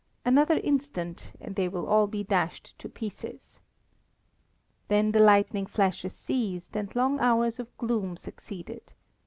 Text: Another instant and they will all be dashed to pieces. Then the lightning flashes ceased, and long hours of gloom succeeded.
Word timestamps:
Another 0.25 0.55
instant 0.63 1.31
and 1.39 1.55
they 1.55 1.67
will 1.67 1.85
all 1.85 2.07
be 2.07 2.23
dashed 2.23 2.73
to 2.79 2.89
pieces. 2.89 3.59
Then 4.87 5.11
the 5.11 5.19
lightning 5.21 5.67
flashes 5.67 6.15
ceased, 6.15 6.75
and 6.75 6.95
long 6.95 7.19
hours 7.19 7.59
of 7.59 7.77
gloom 7.77 8.17
succeeded. 8.17 8.93